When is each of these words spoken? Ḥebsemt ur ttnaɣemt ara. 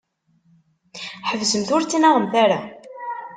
Ḥebsemt 1.29 1.69
ur 1.75 1.81
ttnaɣemt 1.83 2.33
ara. 2.43 2.59